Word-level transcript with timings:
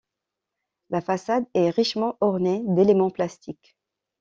La 0.89 0.99
façade 0.99 1.45
est 1.53 1.69
richement 1.69 2.17
ornées 2.21 2.63
d'éléments 2.65 3.11
plastiques. 3.11 3.77